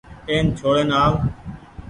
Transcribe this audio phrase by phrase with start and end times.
[0.29, 1.13] اين ڇوڙين آ و۔